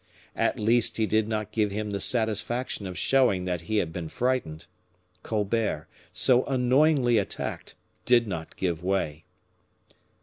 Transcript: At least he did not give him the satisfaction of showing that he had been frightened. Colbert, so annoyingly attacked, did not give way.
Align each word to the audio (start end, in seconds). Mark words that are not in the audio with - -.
At 0.35 0.57
least 0.59 0.97
he 0.97 1.05
did 1.05 1.27
not 1.27 1.51
give 1.51 1.69
him 1.69 1.91
the 1.91 1.99
satisfaction 1.99 2.87
of 2.87 2.97
showing 2.97 3.45
that 3.45 3.61
he 3.61 3.77
had 3.77 3.93
been 3.93 4.09
frightened. 4.09 4.65
Colbert, 5.21 5.87
so 6.11 6.43
annoyingly 6.45 7.19
attacked, 7.19 7.75
did 8.05 8.27
not 8.27 8.55
give 8.57 8.83
way. 8.83 9.25